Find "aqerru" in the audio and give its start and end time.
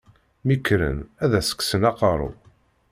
1.89-2.31